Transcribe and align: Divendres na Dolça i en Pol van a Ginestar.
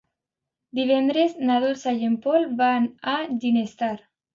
Divendres 0.79 1.37
na 1.51 1.59
Dolça 1.67 1.95
i 2.01 2.11
en 2.11 2.19
Pol 2.27 2.51
van 2.67 2.93
a 3.17 3.19
Ginestar. 3.43 3.97